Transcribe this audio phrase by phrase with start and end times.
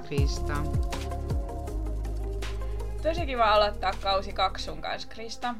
[0.00, 0.54] Krista.
[3.02, 5.54] Tosi kiva aloittaa kausi kaksi sun kanssa, Krista.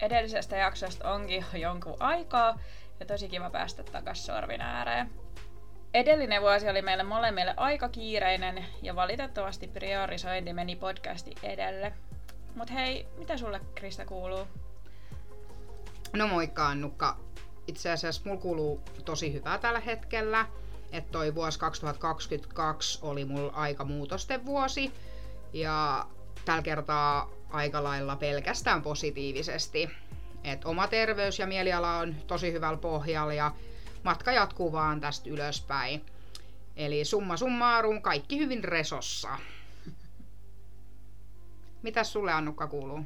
[0.00, 2.58] Edellisestä jaksosta onkin jo jonkun aikaa
[3.00, 5.10] ja tosi kiva päästä takas sorvin ääreen.
[5.94, 11.92] Edellinen vuosi oli meille molemmille aika kiireinen ja valitettavasti priorisointi meni podcasti edelle.
[12.54, 14.46] Mut hei, mitä sulle Krista kuuluu?
[16.12, 17.16] No moikka Annukka.
[17.66, 20.46] Itse asiassa mulla kuuluu tosi hyvää tällä hetkellä.
[20.92, 24.92] Että toi vuosi 2022 oli mulla aika muutosten vuosi.
[25.52, 26.06] Ja
[26.44, 29.90] tällä kertaa aika lailla pelkästään positiivisesti.
[30.44, 33.52] Et oma terveys ja mieliala on tosi hyvällä pohjalla ja
[34.02, 36.06] matka jatkuu vaan tästä ylöspäin.
[36.76, 39.38] Eli summa summarum, kaikki hyvin resossa.
[41.82, 43.00] Mitäs sulle Annukka kuuluu?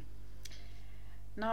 [1.37, 1.49] No,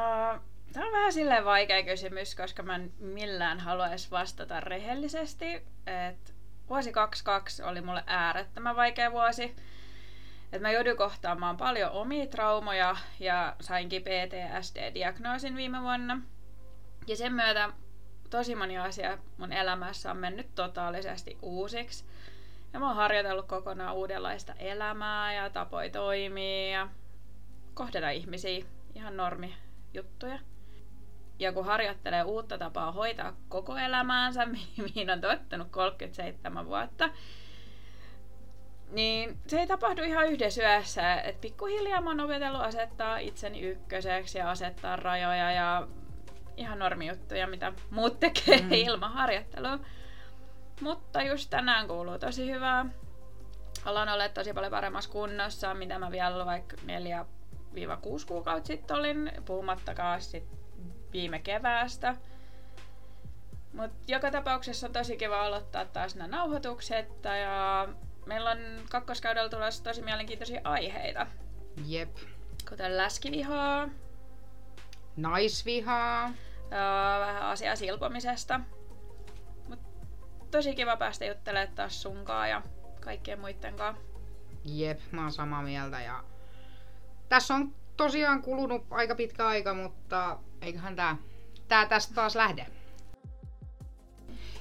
[0.74, 5.46] tämä on vähän silleen vaikea kysymys, koska mä en millään haluaisi vastata rehellisesti.
[5.88, 6.36] Et
[6.70, 9.56] vuosi 22 oli mulle äärettömän vaikea vuosi.
[10.52, 16.22] Et mä joudun kohtaamaan paljon omia traumoja ja sainkin PTSD-diagnoosin viime vuonna.
[17.08, 17.70] Ja sen myötä
[18.30, 22.06] tosi moni asia mun elämässä on mennyt totaalisesti uusiksi.
[22.74, 26.88] Ja mä oon harjoitellut kokonaan uudenlaista elämää ja tapoja toimia ja
[27.74, 29.56] kohdata ihmisiä, ihan normi
[29.94, 30.40] juttuja.
[31.42, 34.46] Ja kun harjoittelee uutta tapaa hoitaa koko elämäänsä,
[34.84, 37.10] mihin on tottunut 37 vuotta,
[38.92, 41.22] niin se ei tapahdu ihan yhdessä yössä.
[41.22, 45.88] Et pikkuhiljaa mä oon opetellut asettaa itseni ykköseksi ja asettaa rajoja ja
[46.58, 48.72] ihan normijuttuja, mitä muut tekee mm.
[48.88, 49.80] ilman harjoittelua.
[50.82, 52.86] Mutta just tänään kuuluu tosi hyvää.
[53.86, 56.80] Ollaan olleet tosi paljon paremmassa kunnossa, mitä mä vielä vaikka 4-6
[58.28, 60.61] kuukautta sitten olin, puhumattakaan sit
[61.14, 62.16] viime keväästä.
[63.74, 67.88] Mutta joka tapauksessa on tosi kiva aloittaa taas nämä nauhoitukset ja
[68.26, 68.58] meillä on
[68.90, 71.28] kakkoskaudella tulossa tosi mielenkiintoisia aiheita.
[71.86, 72.18] Jep.
[72.70, 73.90] Kuten läskivihaa.
[75.18, 76.32] Naisvihaa.
[76.72, 78.60] Ja vähän asiaa silpomisesta.
[79.68, 79.80] Mut
[80.52, 82.62] tosi kiva päästä juttelemaan taas sunkaan ja
[83.00, 84.04] kaikkien muiden kanssa.
[84.66, 86.24] Jep, mä oon samaa mieltä ja
[87.30, 91.18] tässä on tosiaan kulunut aika pitkä aika, mutta eiköhän tää,
[91.68, 92.66] tää tästä taas lähde.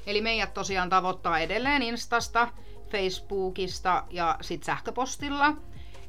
[0.07, 2.49] Eli meidät tosiaan tavoittaa edelleen Instasta,
[2.91, 5.53] Facebookista ja sit sähköpostilla.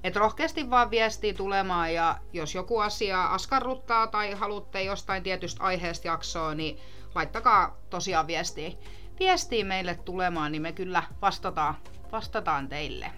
[0.03, 6.07] Et rohkeasti vaan viestiä tulemaan ja jos joku asia askarruttaa tai haluatte jostain tietystä aiheesta
[6.07, 6.79] jaksoa, niin
[7.15, 8.71] laittakaa tosiaan viestiä,
[9.19, 11.75] viestiä meille tulemaan, niin me kyllä vastataan,
[12.11, 13.11] vastataan teille.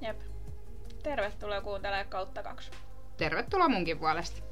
[0.00, 0.20] Jep.
[1.02, 2.70] Tervetuloa kuuntelemaan kautta kaksi.
[3.18, 4.42] Tervetuloa munkin puolesta.